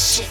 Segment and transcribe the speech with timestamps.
[0.00, 0.26] shit.